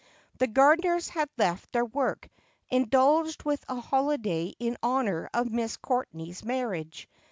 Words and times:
The 0.39 0.47
gardeners 0.47 1.09
had 1.09 1.29
left 1.37 1.71
their 1.71 1.85
work, 1.85 2.27
indulged 2.71 3.43
with 3.43 3.63
a 3.69 3.79
holiday 3.79 4.45
in 4.57 4.75
honour 4.81 5.29
of 5.31 5.51
Miss 5.51 5.77
Courtenay's 5.77 6.43
marriage. 6.43 7.07